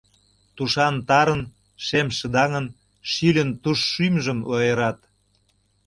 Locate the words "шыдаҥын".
2.17-2.65